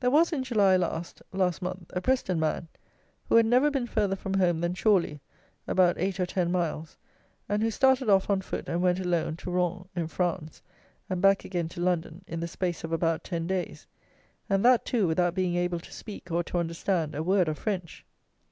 There 0.00 0.10
was, 0.10 0.32
in 0.32 0.42
July 0.42 0.74
last 0.76 1.22
(last 1.32 1.62
month) 1.62 1.92
a 1.94 2.00
Preston 2.00 2.40
man, 2.40 2.66
who 3.28 3.36
had 3.36 3.46
never 3.46 3.70
been 3.70 3.86
further 3.86 4.16
from 4.16 4.34
home 4.34 4.60
than 4.60 4.74
Chorley 4.74 5.20
(about 5.68 5.96
eight 5.96 6.18
or 6.18 6.26
ten 6.26 6.50
miles), 6.50 6.96
and 7.48 7.62
who 7.62 7.70
started 7.70 8.08
off, 8.08 8.28
on 8.28 8.40
foot, 8.40 8.68
and 8.68 8.82
went, 8.82 8.98
alone, 8.98 9.36
to 9.36 9.50
Rouen, 9.52 9.88
in 9.94 10.08
France, 10.08 10.60
and 11.08 11.22
back 11.22 11.44
again 11.44 11.68
to 11.68 11.80
London, 11.80 12.24
in 12.26 12.40
the 12.40 12.48
space 12.48 12.82
of 12.82 12.90
about 12.90 13.22
ten 13.22 13.46
days; 13.46 13.86
and 14.48 14.64
that, 14.64 14.84
too, 14.84 15.06
without 15.06 15.36
being 15.36 15.54
able 15.54 15.78
to 15.78 15.92
speak, 15.92 16.32
or 16.32 16.42
to 16.42 16.58
understand, 16.58 17.14
a 17.14 17.22
word 17.22 17.46
of 17.46 17.56
French. 17.56 18.04